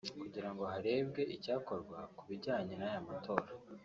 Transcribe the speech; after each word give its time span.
kugira 0.21 0.49
ngo 0.51 0.63
harebwe 0.71 1.21
icyakorwa 1.35 1.97
ku 2.17 2.23
bijyanye 2.29 2.73
n’aya 2.77 3.01
matora 3.07 3.47